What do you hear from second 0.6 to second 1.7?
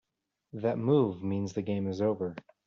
move means the